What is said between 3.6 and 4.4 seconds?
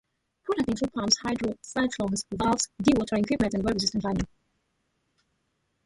wear resistant linings.